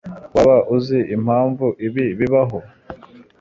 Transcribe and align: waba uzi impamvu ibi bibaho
waba 0.35 0.57
uzi 0.75 0.99
impamvu 1.15 1.65
ibi 1.87 2.05
bibaho 2.19 2.59